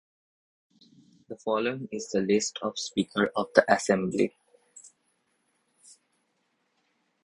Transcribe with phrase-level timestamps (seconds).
[1.29, 4.33] The following is the list of speakers of the Assembly.